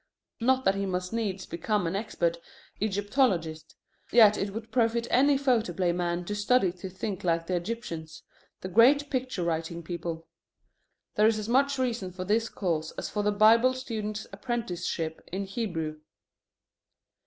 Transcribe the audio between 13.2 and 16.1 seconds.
the Bible student's apprenticeship in Hebrew.